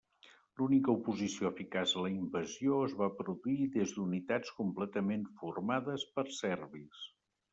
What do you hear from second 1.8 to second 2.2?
a la